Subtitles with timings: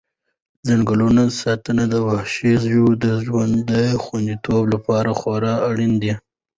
[0.03, 0.03] د
[0.69, 3.73] ځنګلونو ساتنه د وحشي ژویو د ژوند د
[4.03, 6.13] خوندیتوب لپاره خورا اړینه ده.